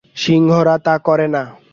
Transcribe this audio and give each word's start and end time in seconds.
সিংহরা 0.15 0.75
তা 0.85 0.95
করে 0.97 1.27
না। 1.27 1.43